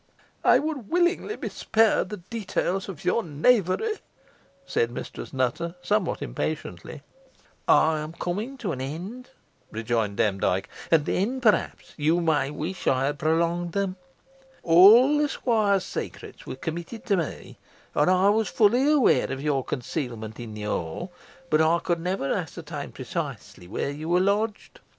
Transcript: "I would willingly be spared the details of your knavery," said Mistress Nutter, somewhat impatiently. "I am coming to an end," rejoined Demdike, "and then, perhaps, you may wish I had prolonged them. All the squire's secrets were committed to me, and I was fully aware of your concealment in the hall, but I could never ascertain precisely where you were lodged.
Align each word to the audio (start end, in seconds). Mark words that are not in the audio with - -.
"I 0.43 0.57
would 0.57 0.89
willingly 0.89 1.35
be 1.35 1.49
spared 1.49 2.09
the 2.09 2.17
details 2.17 2.89
of 2.89 3.05
your 3.05 3.21
knavery," 3.21 3.99
said 4.65 4.89
Mistress 4.89 5.31
Nutter, 5.31 5.75
somewhat 5.83 6.23
impatiently. 6.23 7.03
"I 7.67 7.99
am 7.99 8.13
coming 8.13 8.57
to 8.57 8.71
an 8.71 8.81
end," 8.81 9.29
rejoined 9.69 10.17
Demdike, 10.17 10.69
"and 10.89 11.05
then, 11.05 11.39
perhaps, 11.39 11.93
you 11.97 12.19
may 12.19 12.49
wish 12.49 12.87
I 12.87 13.05
had 13.05 13.19
prolonged 13.19 13.73
them. 13.73 13.95
All 14.63 15.19
the 15.19 15.29
squire's 15.29 15.85
secrets 15.85 16.47
were 16.47 16.55
committed 16.55 17.05
to 17.05 17.17
me, 17.17 17.59
and 17.93 18.09
I 18.09 18.29
was 18.29 18.47
fully 18.49 18.91
aware 18.91 19.31
of 19.31 19.39
your 19.43 19.63
concealment 19.63 20.39
in 20.39 20.55
the 20.55 20.63
hall, 20.63 21.13
but 21.51 21.61
I 21.61 21.77
could 21.77 21.99
never 21.99 22.33
ascertain 22.33 22.91
precisely 22.91 23.67
where 23.67 23.91
you 23.91 24.09
were 24.09 24.19
lodged. 24.21 24.79